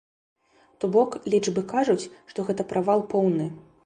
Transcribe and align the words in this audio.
То 0.83 0.87
бок 0.95 1.17
лічбы 1.33 1.63
кажуць, 1.73 2.09
што 2.31 2.47
гэта 2.47 2.65
правал 2.73 3.05
поўны. 3.13 3.47